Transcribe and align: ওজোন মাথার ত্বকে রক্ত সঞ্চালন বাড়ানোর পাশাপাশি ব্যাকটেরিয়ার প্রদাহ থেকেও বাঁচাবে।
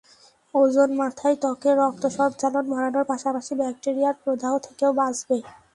ওজোন 0.53 0.89
মাথার 0.99 1.33
ত্বকে 1.41 1.69
রক্ত 1.79 2.03
সঞ্চালন 2.17 2.65
বাড়ানোর 2.71 3.05
পাশাপাশি 3.11 3.53
ব্যাকটেরিয়ার 3.59 4.15
প্রদাহ 4.23 4.53
থেকেও 4.65 4.91
বাঁচাবে। 4.99 5.37